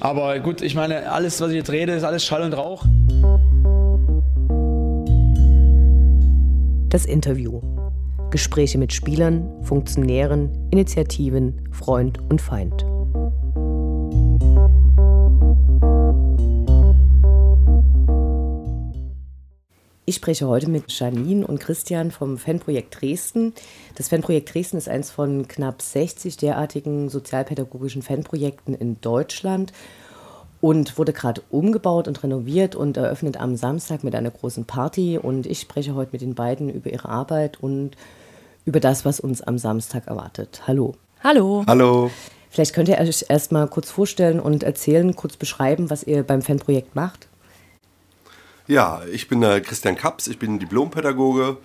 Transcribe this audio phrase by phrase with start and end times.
[0.00, 2.84] Aber gut, ich meine, alles, was ich jetzt rede, ist alles Schall und Rauch.
[6.88, 7.60] Das Interview.
[8.30, 12.84] Gespräche mit Spielern, Funktionären, Initiativen, Freund und Feind.
[20.08, 23.54] Ich spreche heute mit Janine und Christian vom Fanprojekt Dresden.
[23.96, 29.72] Das Fanprojekt Dresden ist eines von knapp 60 derartigen sozialpädagogischen Fanprojekten in Deutschland
[30.60, 35.18] und wurde gerade umgebaut und renoviert und eröffnet am Samstag mit einer großen Party.
[35.18, 37.96] Und ich spreche heute mit den beiden über ihre Arbeit und
[38.64, 40.62] über das, was uns am Samstag erwartet.
[40.68, 40.94] Hallo.
[41.24, 41.64] Hallo.
[41.66, 42.12] Hallo.
[42.50, 46.42] Vielleicht könnt ihr euch erst mal kurz vorstellen und erzählen, kurz beschreiben, was ihr beim
[46.42, 47.26] Fanprojekt macht.
[48.68, 51.58] Ja, ich bin der Christian Kaps, ich bin Diplompädagoge,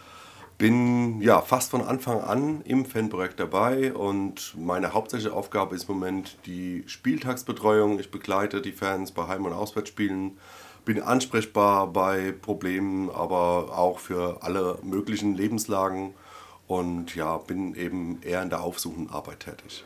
[0.60, 5.96] bin ja fast von Anfang an im Fanprojekt dabei und meine hauptsächliche Aufgabe ist im
[5.96, 7.98] Moment die Spieltagsbetreuung.
[8.00, 10.38] Ich begleite die Fans bei Heim- und Auswärtsspielen,
[10.86, 16.14] bin ansprechbar bei Problemen, aber auch für alle möglichen Lebenslagen
[16.68, 19.86] und ja, bin eben eher in der aufsuchenden Arbeit tätig.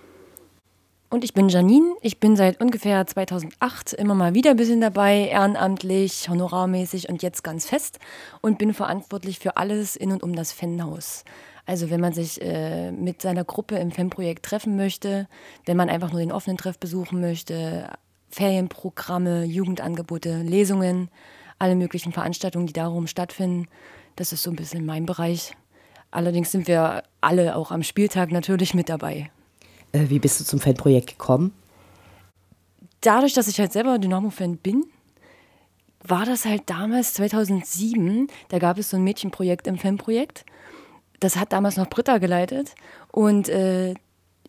[1.09, 1.95] Und ich bin Janine.
[2.01, 7.43] Ich bin seit ungefähr 2008 immer mal wieder ein bisschen dabei, ehrenamtlich, honorarmäßig und jetzt
[7.43, 7.99] ganz fest
[8.41, 11.23] und bin verantwortlich für alles in und um das Fanhaus.
[11.65, 15.27] Also wenn man sich äh, mit seiner Gruppe im Fanprojekt treffen möchte,
[15.65, 17.89] wenn man einfach nur den offenen Treff besuchen möchte,
[18.29, 21.09] Ferienprogramme, Jugendangebote, Lesungen,
[21.57, 23.67] alle möglichen Veranstaltungen, die darum stattfinden,
[24.15, 25.55] das ist so ein bisschen mein Bereich.
[26.11, 29.31] Allerdings sind wir alle auch am Spieltag natürlich mit dabei.
[29.95, 31.53] Äh, wie bist du zum Fanprojekt gekommen?
[33.01, 34.85] Dadurch, dass ich halt selber Dynamo-Fan bin,
[36.03, 40.45] war das halt damals 2007, da gab es so ein Mädchenprojekt im Fanprojekt.
[41.19, 42.75] Das hat damals noch Britta geleitet
[43.11, 43.93] und äh,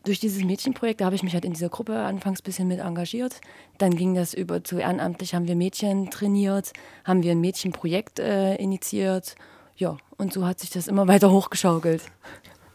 [0.05, 2.81] durch dieses Mädchenprojekt, da habe ich mich halt in dieser Gruppe anfangs ein bisschen mit
[2.81, 3.41] engagiert.
[3.79, 6.73] Dann ging das über zu ehrenamtlich, haben wir Mädchen trainiert,
[7.05, 9.35] haben wir ein Mädchenprojekt äh, initiiert.
[9.77, 12.03] Ja, und so hat sich das immer weiter hochgeschaukelt.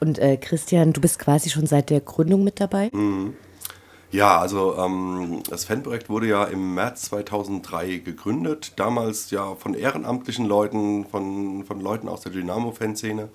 [0.02, 2.90] Und äh, Christian, du bist quasi schon seit der Gründung mit dabei?
[2.92, 3.36] Mhm.
[4.12, 8.74] Ja, also ähm, das Fanprojekt wurde ja im März 2003 gegründet.
[8.76, 13.30] Damals ja von ehrenamtlichen Leuten, von, von Leuten aus der Dynamo-Fanszene.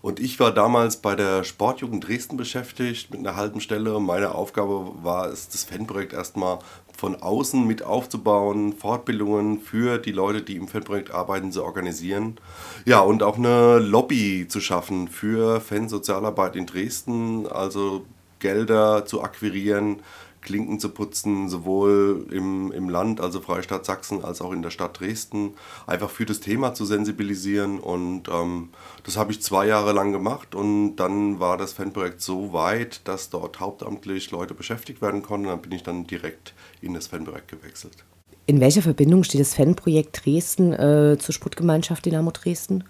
[0.00, 3.98] Und ich war damals bei der Sportjugend Dresden beschäftigt mit einer halben Stelle.
[3.98, 6.60] Meine Aufgabe war es, das Fanprojekt erstmal
[6.96, 12.38] von außen mit aufzubauen, Fortbildungen für die Leute, die im Fanprojekt arbeiten, zu organisieren.
[12.84, 18.06] Ja, und auch eine Lobby zu schaffen für Fansozialarbeit in Dresden, also
[18.38, 20.00] Gelder zu akquirieren,
[20.46, 24.98] Klinken zu putzen, sowohl im, im Land, also Freistaat Sachsen, als auch in der Stadt
[24.98, 25.52] Dresden,
[25.86, 27.78] einfach für das Thema zu sensibilisieren.
[27.78, 28.70] Und ähm,
[29.04, 33.28] das habe ich zwei Jahre lang gemacht und dann war das Fanprojekt so weit, dass
[33.28, 35.48] dort hauptamtlich Leute beschäftigt werden konnten.
[35.48, 38.04] Dann bin ich dann direkt in das Fanprojekt gewechselt.
[38.46, 42.84] In welcher Verbindung steht das Fanprojekt Dresden äh, zur Sportgemeinschaft Dynamo Dresden?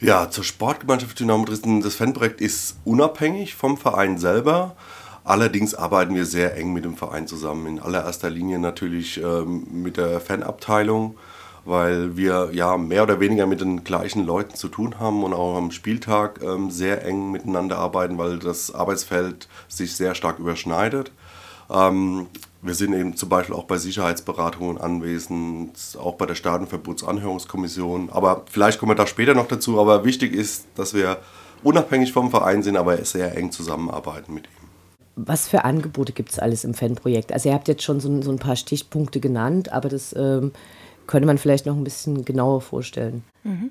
[0.00, 1.82] Ja, zur Sportgemeinschaft Dynamo Dresden.
[1.82, 4.74] Das Fanprojekt ist unabhängig vom Verein selber.
[5.24, 7.66] Allerdings arbeiten wir sehr eng mit dem Verein zusammen.
[7.66, 11.16] In allererster Linie natürlich ähm, mit der Fanabteilung,
[11.64, 15.56] weil wir ja mehr oder weniger mit den gleichen Leuten zu tun haben und auch
[15.56, 21.12] am Spieltag ähm, sehr eng miteinander arbeiten, weil das Arbeitsfeld sich sehr stark überschneidet.
[21.70, 22.26] Ähm,
[22.62, 28.10] wir sind eben zum Beispiel auch bei Sicherheitsberatungen anwesend, auch bei der Staatenverbotsanhörungskommission.
[28.10, 29.80] Aber vielleicht kommen wir da später noch dazu.
[29.80, 31.18] Aber wichtig ist, dass wir
[31.62, 34.59] unabhängig vom Verein sind, aber sehr eng zusammenarbeiten mit ihm.
[35.26, 37.32] Was für Angebote gibt es alles im Fanprojekt?
[37.32, 40.52] Also ihr habt jetzt schon so, so ein paar Stichpunkte genannt, aber das ähm,
[41.06, 43.24] könnte man vielleicht noch ein bisschen genauer vorstellen.
[43.44, 43.70] Mhm.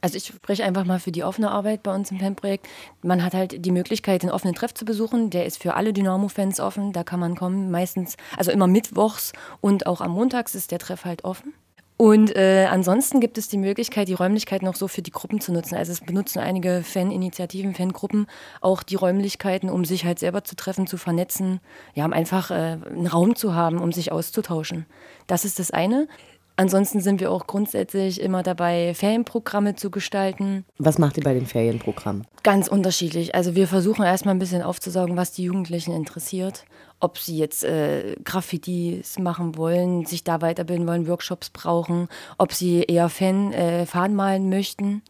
[0.00, 2.68] Also ich spreche einfach mal für die offene Arbeit bei uns im Fanprojekt.
[3.02, 5.30] Man hat halt die Möglichkeit, den offenen Treff zu besuchen.
[5.30, 6.92] Der ist für alle Dynamo-Fans offen.
[6.92, 7.70] Da kann man kommen.
[7.70, 11.52] Meistens, also immer mittwochs und auch am Montags ist der Treff halt offen.
[11.98, 15.52] Und äh, ansonsten gibt es die Möglichkeit, die Räumlichkeiten noch so für die Gruppen zu
[15.52, 15.74] nutzen.
[15.74, 18.28] Also es benutzen einige Faninitiativen, Fangruppen
[18.60, 21.58] auch die Räumlichkeiten, um sich halt selber zu treffen, zu vernetzen,
[21.94, 24.86] ja, um einfach äh, einen Raum zu haben, um sich auszutauschen.
[25.26, 26.06] Das ist das eine.
[26.54, 30.64] Ansonsten sind wir auch grundsätzlich immer dabei, Ferienprogramme zu gestalten.
[30.78, 32.26] Was macht ihr bei den Ferienprogrammen?
[32.44, 33.34] Ganz unterschiedlich.
[33.34, 36.64] Also wir versuchen erstmal ein bisschen aufzusaugen, was die Jugendlichen interessiert.
[37.00, 42.08] Ob sie jetzt äh, Graffitis machen wollen, sich da weiterbilden wollen, Workshops brauchen,
[42.38, 45.02] ob sie eher Fan, äh, Fahnen malen möchten,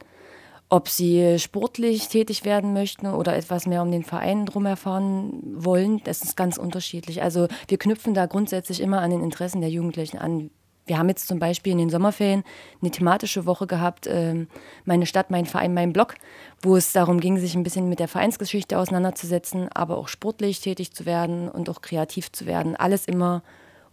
[0.69, 6.03] ob sie sportlich tätig werden möchten oder etwas mehr um den Verein drum erfahren wollen.
[6.05, 7.23] Das ist ganz unterschiedlich.
[7.23, 10.51] Also wir knüpfen da grundsätzlich immer an den Interessen der Jugendlichen an.
[10.89, 12.45] Wir haben jetzt zum Beispiel in den Sommerferien
[12.81, 14.47] eine thematische Woche gehabt, äh,
[14.85, 16.15] meine Stadt, mein Verein, mein Blog,
[16.63, 20.93] wo es darum ging, sich ein bisschen mit der Vereinsgeschichte auseinanderzusetzen, aber auch sportlich tätig
[20.93, 22.75] zu werden und auch kreativ zu werden.
[22.75, 23.43] Alles immer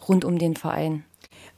[0.08, 1.04] rund um den Verein.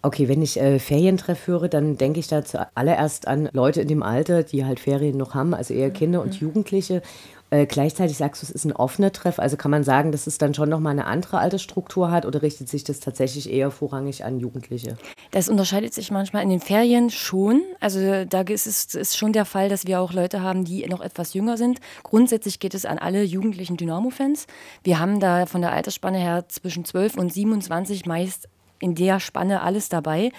[0.02, 4.04] Okay, wenn ich äh, Ferientreff höre, dann denke ich da zuallererst an Leute in dem
[4.04, 6.48] Alter, die halt Ferien noch haben, also eher Kinder und mhm.
[6.48, 7.02] Jugendliche.
[7.50, 9.40] Äh, gleichzeitig sagst du, es ist ein offener Treff.
[9.40, 12.68] Also kann man sagen, dass es dann schon nochmal eine andere Altersstruktur hat oder richtet
[12.68, 14.98] sich das tatsächlich eher vorrangig an Jugendliche?
[15.32, 17.62] Das unterscheidet sich manchmal in den Ferien schon.
[17.80, 21.02] Also da ist es ist schon der Fall, dass wir auch Leute haben, die noch
[21.02, 21.80] etwas jünger sind.
[22.04, 24.48] Grundsätzlich geht es an alle jugendlichen Dynamo-Fans.
[24.84, 29.62] Wir haben da von der Altersspanne her zwischen 12 und 27 meist in der Spanne
[29.62, 30.32] alles dabei.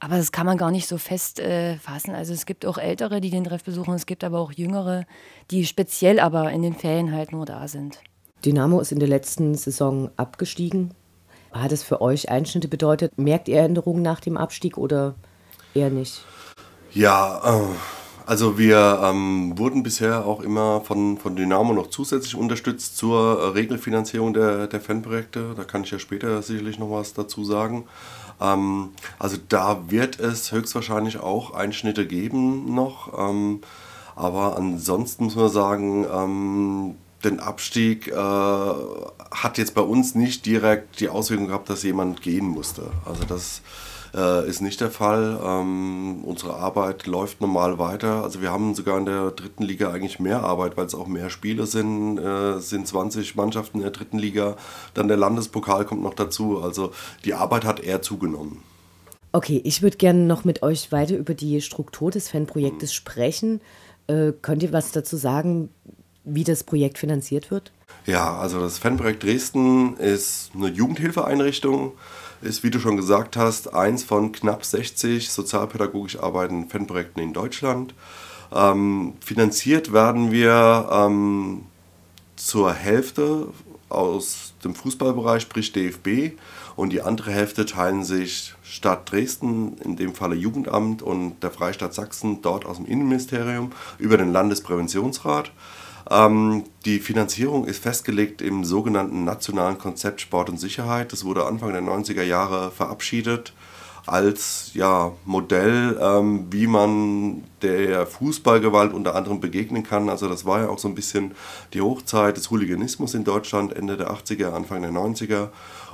[0.00, 2.14] Aber das kann man gar nicht so fest äh, fassen.
[2.14, 5.06] Also es gibt auch Ältere, die den Treff besuchen, es gibt aber auch Jüngere,
[5.50, 8.00] die speziell aber in den Ferien halt nur da sind.
[8.44, 10.94] Dynamo ist in der letzten Saison abgestiegen.
[11.50, 13.18] Hat es für euch Einschnitte bedeutet?
[13.18, 15.16] Merkt ihr Änderungen nach dem Abstieg oder
[15.74, 16.22] eher nicht?
[16.92, 17.74] Ja, äh,
[18.28, 23.46] also wir ähm, wurden bisher auch immer von, von Dynamo noch zusätzlich unterstützt zur äh,
[23.52, 25.54] Regelfinanzierung der, der Fanprojekte.
[25.56, 27.86] Da kann ich ja später sicherlich noch was dazu sagen.
[28.38, 33.18] Ähm, also da wird es höchstwahrscheinlich auch Einschnitte geben noch.
[33.18, 33.62] Ähm,
[34.14, 41.00] aber ansonsten muss man sagen, ähm, den Abstieg äh, hat jetzt bei uns nicht direkt
[41.00, 42.82] die Auswirkung gehabt, dass jemand gehen musste.
[43.06, 43.62] Also das
[44.18, 45.38] äh, ist nicht der Fall.
[45.42, 48.24] Ähm, unsere Arbeit läuft normal weiter.
[48.24, 51.30] Also wir haben sogar in der dritten Liga eigentlich mehr Arbeit, weil es auch mehr
[51.30, 52.18] Spiele sind.
[52.18, 54.56] Äh, es sind 20 Mannschaften in der dritten Liga.
[54.94, 56.60] Dann der Landespokal kommt noch dazu.
[56.60, 56.92] Also
[57.24, 58.62] die Arbeit hat eher zugenommen.
[59.32, 63.60] Okay, ich würde gerne noch mit euch weiter über die Struktur des Fanprojektes sprechen.
[64.06, 65.68] Äh, könnt ihr was dazu sagen,
[66.24, 67.72] wie das Projekt finanziert wird?
[68.06, 71.92] Ja, also das Fanprojekt Dresden ist eine Jugendhilfeeinrichtung
[72.40, 77.94] ist, wie du schon gesagt hast, eins von knapp 60 sozialpädagogisch arbeitenden Fanprojekten in Deutschland.
[78.52, 81.62] Ähm, finanziert werden wir ähm,
[82.36, 83.48] zur Hälfte
[83.88, 86.38] aus dem Fußballbereich, sprich DFB,
[86.76, 91.94] und die andere Hälfte teilen sich Stadt Dresden, in dem Falle Jugendamt und der Freistaat
[91.94, 95.50] Sachsen, dort aus dem Innenministerium, über den Landespräventionsrat.
[96.10, 101.12] Ähm, die Finanzierung ist festgelegt im sogenannten Nationalen Konzept Sport und Sicherheit.
[101.12, 103.52] Das wurde Anfang der 90er Jahre verabschiedet
[104.12, 110.08] als ja, Modell, ähm, wie man der Fußballgewalt unter anderem begegnen kann.
[110.08, 111.32] Also das war ja auch so ein bisschen
[111.74, 115.48] die Hochzeit des Hooliganismus in Deutschland, Ende der 80er, Anfang der 90er.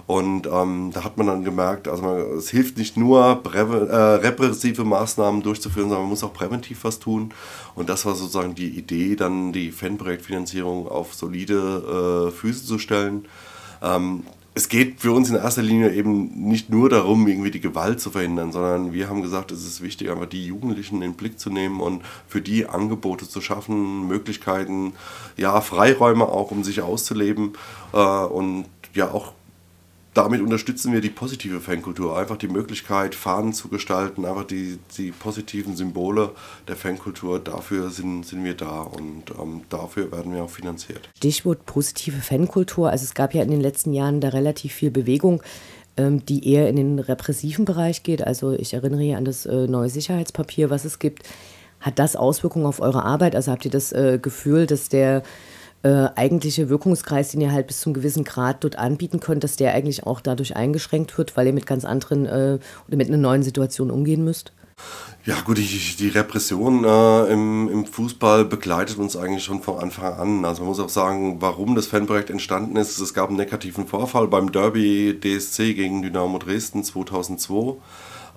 [0.07, 4.85] Und ähm, da hat man dann gemerkt, also man, es hilft nicht nur äh, repressive
[4.85, 7.33] Maßnahmen durchzuführen, sondern man muss auch präventiv was tun.
[7.75, 13.27] Und das war sozusagen die Idee, dann die Fanprojektfinanzierung auf solide äh, Füße zu stellen.
[13.83, 14.25] Ähm,
[14.57, 18.11] es geht für uns in erster Linie eben nicht nur darum, irgendwie die Gewalt zu
[18.11, 21.51] verhindern, sondern wir haben gesagt, es ist wichtig, einfach die Jugendlichen in den Blick zu
[21.51, 24.93] nehmen und für die Angebote zu schaffen, Möglichkeiten,
[25.37, 27.55] ja, Freiräume auch, um sich auszuleben
[27.93, 29.33] äh, und ja auch
[30.15, 32.17] damit unterstützen wir die positive Fankultur.
[32.17, 36.31] Einfach die Möglichkeit, Fahnen zu gestalten, einfach die, die positiven Symbole
[36.69, 37.41] der Fankultur.
[37.41, 41.11] Dafür sind, sind wir da und ähm, dafür werden wir auch finanziert.
[41.17, 42.91] Stichwort positive Fankultur.
[42.91, 45.43] Also es gab ja in den letzten Jahren da relativ viel Bewegung,
[45.97, 48.25] ähm, die eher in den repressiven Bereich geht.
[48.25, 51.25] Also ich erinnere hier an das äh, neue Sicherheitspapier, was es gibt.
[51.81, 53.35] Hat das Auswirkungen auf eure Arbeit?
[53.35, 55.25] Also habt ihr das äh, Gefühl, dass der
[55.85, 59.75] äh, eigentliche Wirkungskreis, den ihr halt bis zum gewissen Grad dort anbieten könnt, dass der
[59.75, 63.43] eigentlich auch dadurch eingeschränkt wird, weil ihr mit ganz anderen äh, oder mit einer neuen
[63.43, 64.53] Situation umgehen müsst?
[65.27, 70.15] Ja gut, die, die Repression äh, im, im Fußball begleitet uns eigentlich schon von Anfang
[70.15, 70.45] an.
[70.45, 72.99] Also man muss auch sagen, warum das Fanprojekt entstanden ist.
[72.99, 77.77] Es gab einen negativen Vorfall beim Derby DSC gegen Dynamo Dresden 2002.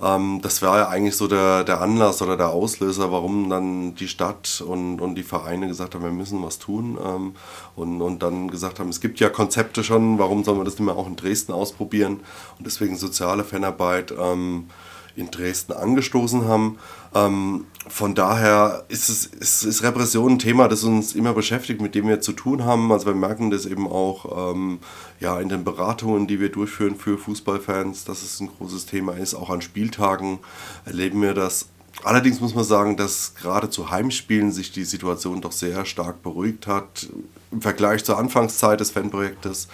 [0.01, 4.08] Ähm, das war ja eigentlich so der, der Anlass oder der Auslöser, warum dann die
[4.08, 6.98] Stadt und, und die Vereine gesagt haben, wir müssen was tun.
[7.04, 7.36] Ähm,
[7.75, 10.86] und, und dann gesagt haben, es gibt ja Konzepte schon, warum sollen wir das nicht
[10.86, 12.22] mehr auch in Dresden ausprobieren?
[12.58, 14.13] Und deswegen soziale Fanarbeit.
[14.18, 14.70] Ähm,
[15.18, 16.78] in Dresden angestoßen haben.
[17.14, 21.96] Ähm, von daher ist, es, ist, ist, Repression ein Thema, das uns immer beschäftigt, mit
[21.96, 22.92] dem wir zu tun haben.
[22.92, 24.80] Also wir merken das eben auch ähm,
[25.20, 29.34] ja, in den Beratungen, die wir durchführen für Fußballfans, dass es ein großes Thema ist.
[29.34, 30.40] Auch an Spieltagen
[30.86, 31.68] erleben wir das.
[32.04, 36.68] Allerdings muss man sagen, dass gerade zu Heimspielen sich die Situation doch sehr stark beruhigt
[36.68, 37.08] hat
[37.52, 39.68] im Vergleich zur Anfangszeit des Fanprojektes.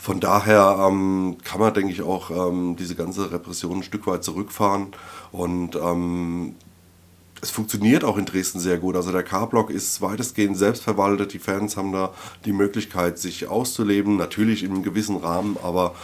[0.00, 4.22] Von daher ähm, kann man, denke ich, auch ähm, diese ganze Repression ein Stück weit
[4.22, 4.92] zurückfahren.
[5.32, 6.54] Und ähm,
[7.42, 8.94] es funktioniert auch in Dresden sehr gut.
[8.94, 11.32] Also der K-Block ist weitestgehend selbstverwaltet.
[11.32, 12.12] Die Fans haben da
[12.44, 15.94] die Möglichkeit, sich auszuleben, natürlich in einem gewissen Rahmen, aber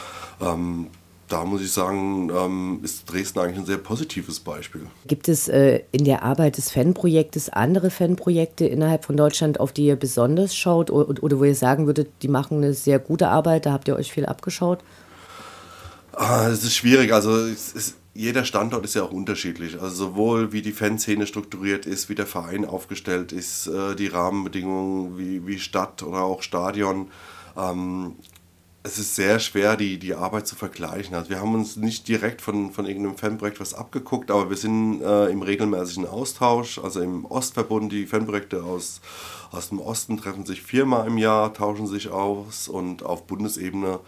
[0.40, 0.88] ähm,
[1.34, 4.82] da muss ich sagen, ähm, ist Dresden eigentlich ein sehr positives Beispiel.
[5.08, 9.86] Gibt es äh, in der Arbeit des Fanprojektes andere Fanprojekte innerhalb von Deutschland, auf die
[9.86, 13.66] ihr besonders schaut oder, oder wo ihr sagen würdet, die machen eine sehr gute Arbeit,
[13.66, 14.84] da habt ihr euch viel abgeschaut?
[16.12, 17.12] Ah, es ist schwierig.
[17.12, 19.80] Also es ist, jeder Standort ist ja auch unterschiedlich.
[19.82, 25.18] Also sowohl wie die Fanszene strukturiert ist, wie der Verein aufgestellt ist, äh, die Rahmenbedingungen
[25.18, 27.10] wie, wie Stadt oder auch Stadion.
[27.56, 28.14] Ähm,
[28.86, 31.14] es ist sehr schwer, die, die Arbeit zu vergleichen.
[31.14, 35.00] Also wir haben uns nicht direkt von, von irgendeinem Fanprojekt was abgeguckt, aber wir sind
[35.00, 36.78] äh, im regelmäßigen Austausch.
[36.78, 39.00] Also im Ostverbund, die Fanprojekte aus,
[39.50, 44.00] aus dem Osten treffen sich viermal im Jahr, tauschen sich aus und auf Bundesebene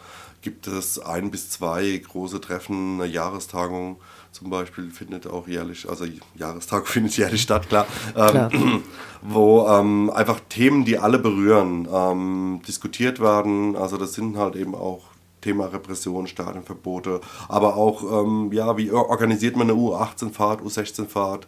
[0.42, 3.97] gibt es ein bis zwei große Treffen, eine Jahrestagung
[4.37, 8.83] zum Beispiel findet auch jährlich, also Jahrestag findet jährlich statt, klar, ähm,
[9.23, 13.76] wo ähm, einfach Themen, die alle berühren, ähm, diskutiert werden.
[13.76, 15.05] Also das sind halt eben auch
[15.40, 21.47] Thema Repression, Stadionverbote, aber auch, ähm, ja, wie organisiert man eine U18-Fahrt, U16-Fahrt,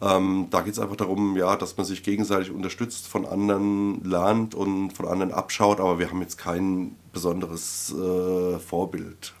[0.00, 4.54] ähm, da geht es einfach darum, ja, dass man sich gegenseitig unterstützt, von anderen lernt
[4.54, 9.34] und von anderen abschaut, aber wir haben jetzt kein besonderes äh, Vorbild.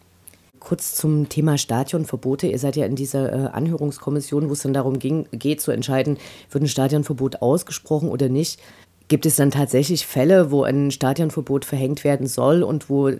[0.60, 2.46] Kurz zum Thema Stadionverbote.
[2.46, 6.18] Ihr seid ja in dieser äh, Anhörungskommission, wo es dann darum ging, geht zu entscheiden,
[6.50, 8.60] wird ein Stadionverbot ausgesprochen oder nicht.
[9.08, 13.10] Gibt es dann tatsächlich Fälle, wo ein Stadionverbot verhängt werden soll und wo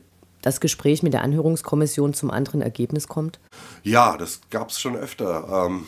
[0.43, 3.41] das Gespräch mit der Anhörungskommission zum anderen Ergebnis kommt?
[3.83, 5.67] Ja, das gab es schon öfter.
[5.67, 5.87] Ähm,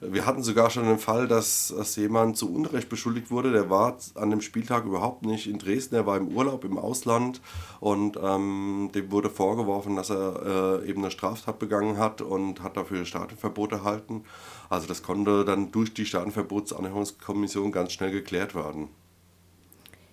[0.00, 3.52] wir hatten sogar schon den Fall, dass, dass jemand zu Unrecht beschuldigt wurde.
[3.52, 7.40] Der war an dem Spieltag überhaupt nicht in Dresden, er war im Urlaub im Ausland
[7.80, 12.76] und ähm, dem wurde vorgeworfen, dass er äh, eben eine Straftat begangen hat und hat
[12.76, 14.24] dafür Staatenverbot erhalten.
[14.70, 18.88] Also das konnte dann durch die Staatenverbotsanhörungskommission ganz schnell geklärt werden.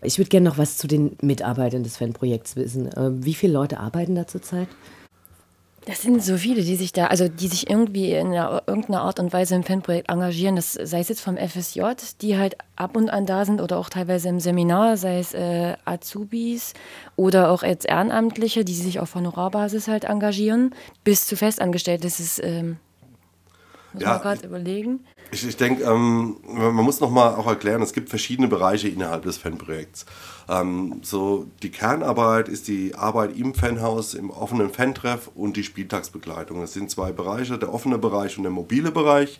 [0.02, 2.88] Ich würde gerne noch was zu den Mitarbeitern des Fanprojekts wissen.
[2.88, 4.68] Äh, wie viele Leute arbeiten da zurzeit?
[5.86, 9.20] Das sind so viele, die sich da, also die sich irgendwie in einer, irgendeiner Art
[9.20, 10.56] und Weise im Fanprojekt engagieren.
[10.56, 11.82] Das sei es jetzt vom FSJ,
[12.22, 15.76] die halt ab und an da sind oder auch teilweise im Seminar, sei es äh,
[15.86, 16.74] Azubis
[17.16, 20.74] oder auch als Ehrenamtliche, die sich auf Honorarbasis halt engagieren,
[21.04, 22.04] bis zu Festangestellten.
[22.04, 22.78] Das ist, ähm,
[23.96, 25.06] muss ja, man gerade überlegen.
[25.32, 29.38] Ich, ich denke, ähm, man muss nochmal auch erklären, es gibt verschiedene Bereiche innerhalb des
[29.38, 30.06] Fanprojekts.
[30.48, 36.62] Ähm, so die Kernarbeit ist die Arbeit im Fanhaus, im offenen Fantreff und die Spieltagsbegleitung.
[36.62, 39.40] Das sind zwei Bereiche, der offene Bereich und der mobile Bereich.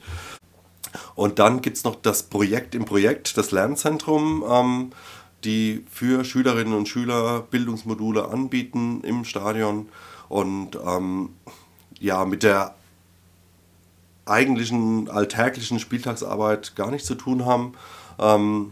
[1.14, 4.92] Und dann gibt es noch das Projekt im Projekt, das Lernzentrum, ähm,
[5.44, 9.90] die für Schülerinnen und Schüler Bildungsmodule anbieten im Stadion
[10.28, 11.30] und ähm,
[12.00, 12.76] ja, mit der
[14.26, 17.74] eigentlichen alltäglichen Spieltagsarbeit gar nichts zu tun haben.
[18.20, 18.72] Ähm,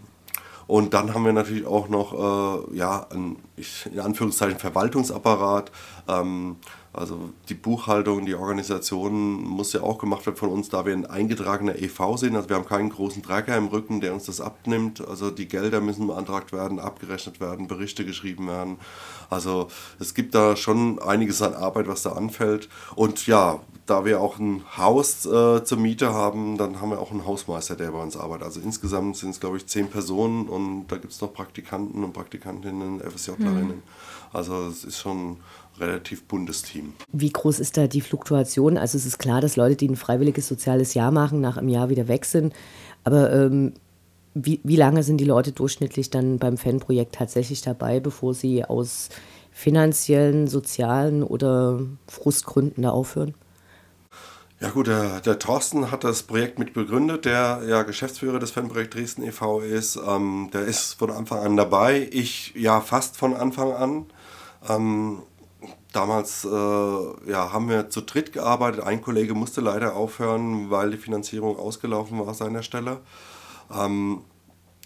[0.65, 3.35] und dann haben wir natürlich auch noch äh, ja, ein,
[3.91, 5.71] in Anführungszeichen Verwaltungsapparat.
[6.07, 6.55] Ähm,
[6.93, 11.07] also die Buchhaltung, die Organisation muss ja auch gemacht werden von uns, da wir ein
[11.07, 12.35] eingetragener EV sind.
[12.35, 15.05] Also wir haben keinen großen Träger im Rücken, der uns das abnimmt.
[15.05, 18.77] Also die Gelder müssen beantragt werden, abgerechnet werden, Berichte geschrieben werden.
[19.31, 19.69] Also
[19.99, 22.69] es gibt da schon einiges an Arbeit, was da anfällt.
[22.95, 27.11] Und ja, da wir auch ein Haus äh, zur Miete haben, dann haben wir auch
[27.11, 28.45] einen Hausmeister, der bei uns arbeitet.
[28.45, 32.13] Also insgesamt sind es, glaube ich, zehn Personen und da gibt es noch Praktikanten und
[32.13, 33.67] Praktikantinnen, FSJlerinnen.
[33.67, 33.83] Mhm.
[34.31, 35.37] Also es ist schon ein
[35.79, 36.93] relativ buntes Team.
[37.11, 38.77] Wie groß ist da die Fluktuation?
[38.77, 41.89] Also es ist klar, dass Leute, die ein freiwilliges soziales Jahr machen, nach einem Jahr
[41.89, 42.53] wieder weg sind.
[43.03, 43.73] Aber ähm,
[44.33, 49.09] wie, wie lange sind die Leute durchschnittlich dann beim Fanprojekt tatsächlich dabei, bevor sie aus
[49.51, 53.35] finanziellen, sozialen oder Frustgründen da aufhören?
[54.63, 58.93] Ja gut, der, der Thorsten hat das Projekt mit begründet, der ja Geschäftsführer des Fanprojekt
[58.93, 59.59] Dresden e.V.
[59.59, 59.97] ist.
[59.97, 62.07] Ähm, der ist von Anfang an dabei.
[62.13, 64.05] Ich ja fast von Anfang an.
[64.69, 65.21] Ähm,
[65.91, 68.85] damals äh, ja, haben wir zu dritt gearbeitet.
[68.85, 73.01] Ein Kollege musste leider aufhören, weil die Finanzierung ausgelaufen war an seiner Stelle.
[73.69, 74.21] Ähm,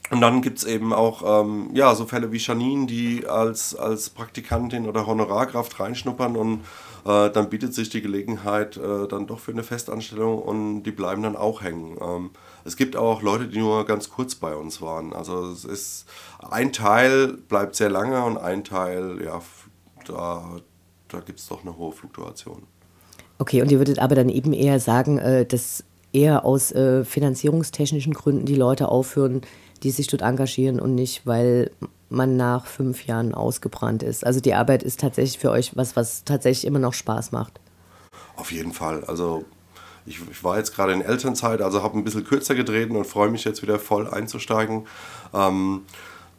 [0.09, 4.09] und dann gibt es eben auch ähm, ja, so Fälle wie Janine, die als, als
[4.09, 6.61] Praktikantin oder Honorarkraft reinschnuppern und
[7.05, 11.23] äh, dann bietet sich die Gelegenheit äh, dann doch für eine Festanstellung und die bleiben
[11.23, 11.97] dann auch hängen.
[12.01, 12.29] Ähm,
[12.63, 15.11] es gibt auch Leute, die nur ganz kurz bei uns waren.
[15.11, 16.05] Also es ist
[16.49, 19.41] ein Teil bleibt sehr lange und ein Teil, ja,
[20.05, 20.57] da,
[21.09, 22.63] da gibt es doch eine hohe Fluktuation.
[23.39, 25.83] Okay, und ihr würdet aber dann eben eher sagen, äh, dass
[26.17, 29.41] eher aus äh, finanzierungstechnischen Gründen die Leute aufhören,
[29.83, 31.69] die sich dort engagieren und nicht, weil
[32.09, 34.25] man nach fünf Jahren ausgebrannt ist.
[34.25, 37.59] Also die Arbeit ist tatsächlich für euch was, was tatsächlich immer noch Spaß macht.
[38.35, 39.03] Auf jeden Fall.
[39.05, 39.45] Also
[40.07, 43.29] ich, ich war jetzt gerade in Elternzeit, also habe ein bisschen kürzer getreten und freue
[43.29, 44.87] mich jetzt wieder voll einzusteigen.
[45.33, 45.81] Ähm,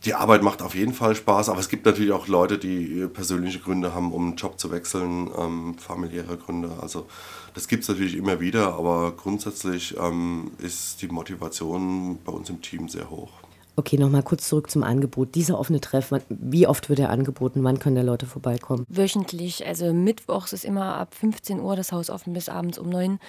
[0.05, 3.59] die Arbeit macht auf jeden Fall Spaß, aber es gibt natürlich auch Leute, die persönliche
[3.59, 6.71] Gründe haben, um einen Job zu wechseln, ähm, familiäre Gründe.
[6.81, 7.07] Also
[7.55, 12.63] das gibt es natürlich immer wieder, aber grundsätzlich ähm, ist die Motivation bei uns im
[12.63, 13.31] Team sehr hoch.
[13.79, 15.37] Okay, nochmal kurz zurück zum Angebot.
[15.37, 17.63] Dieser offene Treff, wie oft wird er angeboten?
[17.63, 18.85] Wann können da Leute vorbeikommen?
[18.89, 19.65] Wöchentlich.
[19.65, 23.21] Also mittwochs ist immer ab 15 Uhr das Haus offen bis abends um 9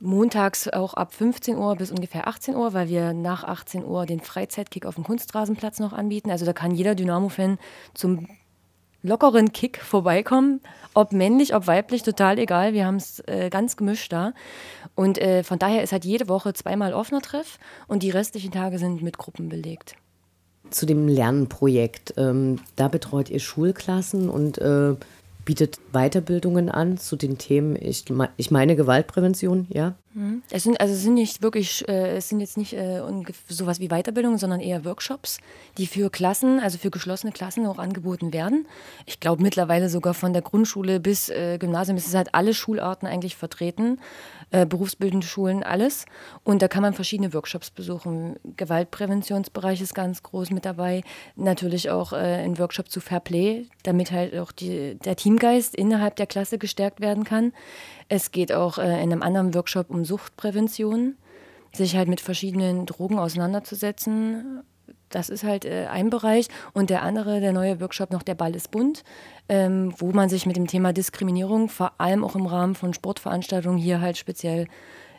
[0.00, 4.20] Montags auch ab 15 Uhr bis ungefähr 18 Uhr, weil wir nach 18 Uhr den
[4.20, 6.30] Freizeitkick auf dem Kunstrasenplatz noch anbieten.
[6.30, 7.58] Also da kann jeder Dynamo-Fan
[7.94, 8.28] zum
[9.02, 10.60] lockeren Kick vorbeikommen.
[10.92, 12.72] Ob männlich, ob weiblich, total egal.
[12.74, 14.32] Wir haben es äh, ganz gemischt da.
[14.94, 18.78] Und äh, von daher ist halt jede Woche zweimal offener Treff und die restlichen Tage
[18.78, 19.96] sind mit Gruppen belegt.
[20.70, 22.14] Zu dem Lernprojekt.
[22.16, 24.94] Ähm, da betreut ihr Schulklassen und äh,
[25.46, 28.04] bietet Weiterbildungen an zu den Themen, ich,
[28.36, 29.94] ich meine Gewaltprävention, ja?
[30.16, 30.42] Mhm.
[30.50, 33.02] Es sind also sind nicht wirklich, äh, es sind jetzt nicht äh,
[33.48, 35.36] sowas wie Weiterbildungen, sondern eher Workshops,
[35.76, 38.66] die für Klassen, also für geschlossene Klassen auch angeboten werden.
[39.04, 43.06] Ich glaube mittlerweile sogar von der Grundschule bis äh, Gymnasium ist es halt alle Schularten
[43.06, 44.00] eigentlich vertreten,
[44.52, 46.06] äh, berufsbildende Schulen, alles.
[46.44, 48.36] Und da kann man verschiedene Workshops besuchen.
[48.56, 51.02] Gewaltpräventionsbereich ist ganz groß mit dabei.
[51.34, 56.16] Natürlich auch äh, ein Workshop zu Fair Play, damit halt auch die, der Teamgeist innerhalb
[56.16, 57.52] der Klasse gestärkt werden kann.
[58.08, 61.16] Es geht auch äh, in einem anderen Workshop um Suchtprävention,
[61.72, 64.62] sich halt mit verschiedenen Drogen auseinanderzusetzen.
[65.10, 66.48] Das ist halt äh, ein Bereich.
[66.72, 69.04] Und der andere, der neue Workshop noch, der Ball ist bunt,
[69.48, 73.78] ähm, wo man sich mit dem Thema Diskriminierung, vor allem auch im Rahmen von Sportveranstaltungen,
[73.78, 74.66] hier halt speziell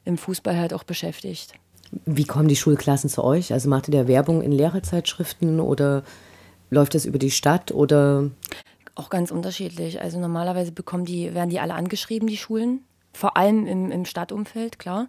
[0.03, 1.53] im Fußball halt auch beschäftigt.
[2.05, 3.53] Wie kommen die Schulklassen zu euch?
[3.53, 6.03] Also macht ihr da Werbung in Lehrerzeitschriften oder
[6.69, 8.29] läuft das über die Stadt oder?
[8.95, 10.01] Auch ganz unterschiedlich.
[10.01, 12.81] Also normalerweise bekommen die, werden die alle angeschrieben, die Schulen.
[13.17, 15.07] Vor allem im, im Stadtumfeld, klar.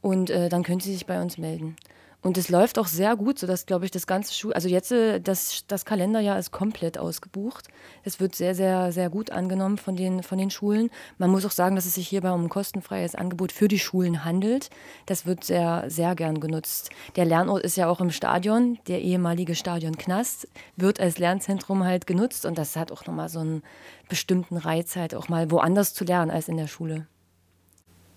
[0.00, 1.76] Und äh, dann können sie sich bei uns melden.
[2.22, 5.20] Und es läuft auch sehr gut, sodass, glaube ich, das ganze Schul, also jetzt äh,
[5.20, 7.66] das, das Kalenderjahr ist komplett ausgebucht.
[8.04, 10.90] Es wird sehr, sehr, sehr gut angenommen von den, von den Schulen.
[11.18, 14.24] Man muss auch sagen, dass es sich hierbei um ein kostenfreies Angebot für die Schulen
[14.24, 14.70] handelt.
[15.06, 16.90] Das wird sehr, sehr gern genutzt.
[17.16, 22.06] Der Lernort ist ja auch im Stadion, der ehemalige Stadion Knast, wird als Lernzentrum halt
[22.06, 23.62] genutzt und das hat auch nochmal so einen
[24.08, 27.06] bestimmten Reiz, halt auch mal woanders zu lernen als in der Schule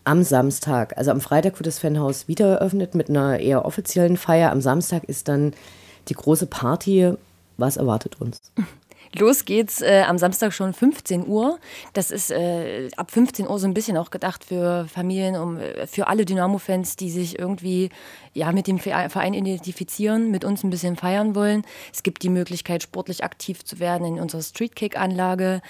[0.04, 0.98] am Samstag.
[0.98, 4.52] Also am Freitag wird das Fanhaus wieder eröffnet mit einer eher offiziellen Feier.
[4.52, 5.54] Am Samstag ist dann
[6.10, 7.14] die große Party.
[7.58, 8.52] Was erwartet uns?
[9.16, 11.60] Los geht's äh, am Samstag schon 15 Uhr.
[11.94, 15.86] Das ist äh, ab 15 Uhr so ein bisschen auch gedacht für Familien, um, äh,
[15.86, 17.90] für alle Dynamo-Fans, die sich irgendwie
[18.34, 21.64] ja, mit dem Verein identifizieren, mit uns ein bisschen feiern wollen.
[21.94, 25.62] Es gibt die Möglichkeit, sportlich aktiv zu werden in unserer Streetkick-Anlage.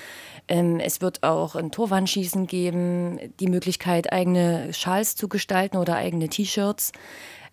[0.47, 6.29] Ähm, es wird auch ein Torwandschießen geben, die Möglichkeit, eigene Schals zu gestalten oder eigene
[6.29, 6.93] T-Shirts.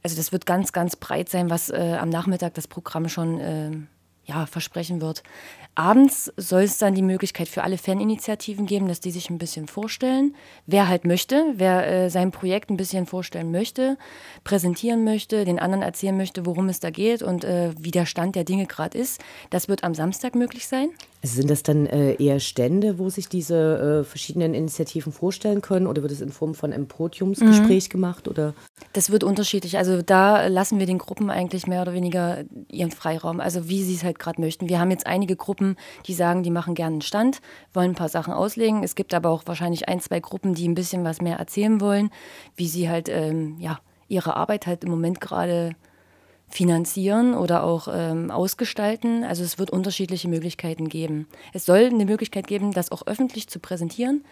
[0.05, 3.71] Also das wird ganz, ganz breit sein, was äh, am Nachmittag das Programm schon äh,
[4.31, 5.23] ja, versprechen wird.
[5.77, 9.67] Abends soll es dann die Möglichkeit für alle Faninitiativen geben, dass die sich ein bisschen
[9.67, 10.35] vorstellen.
[10.67, 13.97] Wer halt möchte, wer äh, sein Projekt ein bisschen vorstellen möchte,
[14.43, 18.35] präsentieren möchte, den anderen erzählen möchte, worum es da geht und äh, wie der Stand
[18.35, 20.91] der Dinge gerade ist, das wird am Samstag möglich sein.
[21.23, 25.87] Also sind das dann äh, eher Stände, wo sich diese äh, verschiedenen Initiativen vorstellen können
[25.87, 27.93] oder wird es in Form von einem Podiumsgespräch mhm.
[27.93, 28.27] gemacht?
[28.27, 28.55] Oder?
[28.95, 29.77] Das wird unterschiedlich.
[29.77, 33.95] Also da lassen wir den Gruppen eigentlich mehr oder weniger ihren Freiraum, also wie sie
[33.95, 34.71] es halt gerade möchten.
[34.71, 37.41] Wir haben jetzt einige Gruppen, die sagen, die machen gerne einen Stand,
[37.75, 38.83] wollen ein paar Sachen auslegen.
[38.83, 42.11] Es gibt aber auch wahrscheinlich ein, zwei Gruppen, die ein bisschen was mehr erzählen wollen,
[42.57, 45.73] wie sie halt ähm, ja, ihre Arbeit halt im Moment gerade
[46.51, 49.25] finanzieren oder auch ähm, ausgestalten.
[49.25, 51.27] Also es wird unterschiedliche Möglichkeiten geben.
[51.53, 54.25] Es soll eine Möglichkeit geben, das auch öffentlich zu präsentieren,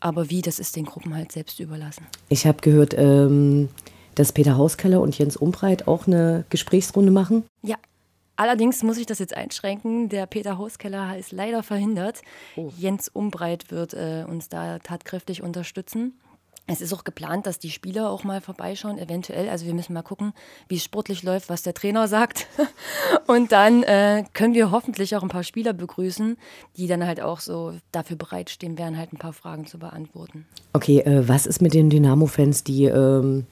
[0.00, 2.06] aber wie, das ist den Gruppen halt selbst überlassen.
[2.28, 3.68] Ich habe gehört, ähm,
[4.14, 7.44] dass Peter Hauskeller und Jens Umbreit auch eine Gesprächsrunde machen.
[7.62, 7.76] Ja.
[8.36, 10.08] Allerdings muss ich das jetzt einschränken.
[10.08, 12.20] Der Peter Hauskeller ist leider verhindert.
[12.56, 12.72] Oh.
[12.76, 16.18] Jens Umbreit wird äh, uns da tatkräftig unterstützen.
[16.66, 19.50] Es ist auch geplant, dass die Spieler auch mal vorbeischauen, eventuell.
[19.50, 20.32] Also wir müssen mal gucken,
[20.66, 22.46] wie es sportlich läuft, was der Trainer sagt.
[23.26, 26.38] Und dann äh, können wir hoffentlich auch ein paar Spieler begrüßen,
[26.76, 30.46] die dann halt auch so dafür bereitstehen werden, halt ein paar Fragen zu beantworten.
[30.72, 33.46] Okay, äh, was ist mit den Dynamo-Fans, die ähm,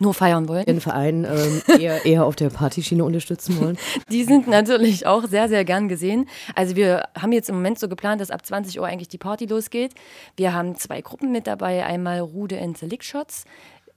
[0.00, 0.64] nur feiern wollen.
[0.64, 3.78] Den Verein ähm, eher, eher auf der Partyschiene unterstützen wollen.
[4.10, 6.28] Die sind natürlich auch sehr, sehr gern gesehen.
[6.54, 9.46] Also wir haben jetzt im Moment so geplant, dass ab 20 Uhr eigentlich die Party
[9.46, 9.94] losgeht.
[10.36, 11.84] Wir haben zwei Gruppen mit dabei.
[11.84, 13.44] Einmal Rude and the Lick Shots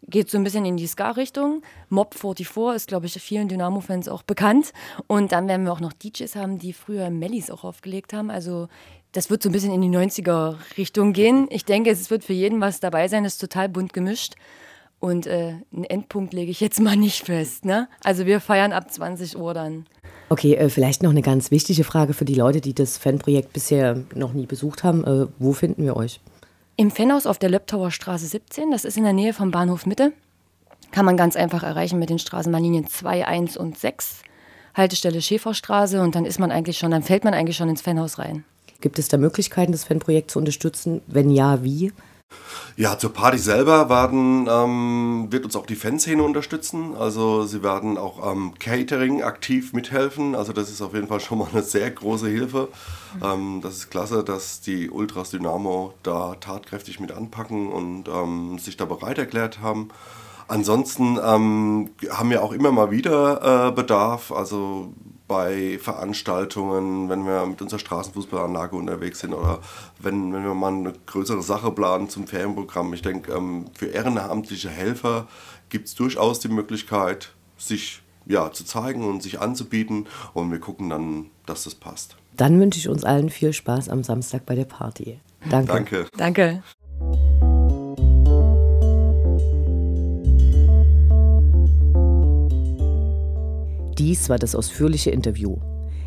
[0.07, 1.61] geht so ein bisschen in die Ska-Richtung.
[1.89, 4.73] Mob 44 ist, glaube ich, vielen Dynamo-Fans auch bekannt.
[5.07, 8.29] Und dann werden wir auch noch DJs haben, die früher Mellies auch aufgelegt haben.
[8.31, 8.67] Also
[9.11, 11.47] das wird so ein bisschen in die 90er-Richtung gehen.
[11.49, 13.25] Ich denke, es wird für jeden was dabei sein.
[13.25, 14.35] Es ist total bunt gemischt.
[15.01, 17.65] Und äh, einen Endpunkt lege ich jetzt mal nicht fest.
[17.65, 17.89] Ne?
[18.03, 19.87] Also wir feiern ab 20 Uhr dann.
[20.29, 23.97] Okay, äh, vielleicht noch eine ganz wichtige Frage für die Leute, die das Fanprojekt bisher
[24.13, 25.03] noch nie besucht haben.
[25.03, 26.21] Äh, wo finden wir euch?
[26.77, 28.69] Im Fanhaus auf der Löbtauer Straße 17.
[28.69, 30.13] Das ist in der Nähe vom Bahnhof Mitte.
[30.91, 34.21] Kann man ganz einfach erreichen mit den Straßenbahnlinien 2, 1 und 6.
[34.75, 38.19] Haltestelle Schäferstraße und dann ist man eigentlich schon, dann fällt man eigentlich schon ins Fanhaus
[38.19, 38.45] rein.
[38.81, 41.01] Gibt es da Möglichkeiten, das Fanprojekt zu unterstützen?
[41.07, 41.91] Wenn ja, wie?
[42.77, 46.95] Ja, zur Party selber werden, ähm, wird uns auch die Fanszene unterstützen.
[46.97, 50.35] Also sie werden auch am ähm, Catering aktiv mithelfen.
[50.35, 52.69] Also das ist auf jeden Fall schon mal eine sehr große Hilfe.
[53.23, 58.77] Ähm, das ist klasse, dass die Ultras Dynamo da tatkräftig mit anpacken und ähm, sich
[58.77, 59.89] da bereit erklärt haben.
[60.47, 64.31] Ansonsten ähm, haben wir auch immer mal wieder äh, Bedarf.
[64.31, 64.93] Also
[65.31, 69.59] bei Veranstaltungen, wenn wir mit unserer Straßenfußballanlage unterwegs sind oder
[69.97, 72.93] wenn, wenn wir mal eine größere Sache planen zum Ferienprogramm.
[72.93, 75.29] Ich denke, ähm, für ehrenamtliche Helfer
[75.69, 80.89] gibt es durchaus die Möglichkeit, sich ja, zu zeigen und sich anzubieten und wir gucken
[80.89, 82.17] dann, dass das passt.
[82.35, 85.21] Dann wünsche ich uns allen viel Spaß am Samstag bei der Party.
[85.49, 85.71] Danke.
[85.71, 86.07] Danke.
[86.17, 86.63] Danke.
[94.01, 95.57] Dies war das ausführliche Interview.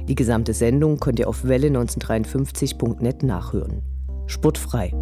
[0.08, 3.82] Die gesamte Sendung könnt ihr auf welle1953.net nachhören.
[4.26, 4.92] Sportfrei.